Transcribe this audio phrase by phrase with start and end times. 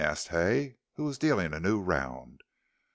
[0.03, 2.41] asked Hay, who was dealing a new round.